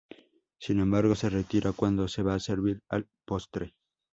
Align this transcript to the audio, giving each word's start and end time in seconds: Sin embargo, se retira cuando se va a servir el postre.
Sin 0.59 0.79
embargo, 0.79 1.13
se 1.13 1.29
retira 1.29 1.73
cuando 1.73 2.07
se 2.07 2.23
va 2.23 2.33
a 2.33 2.39
servir 2.39 2.81
el 2.89 3.05
postre. 3.23 3.75